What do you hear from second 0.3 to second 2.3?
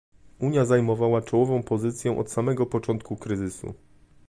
Unia zajmowała czołową pozycję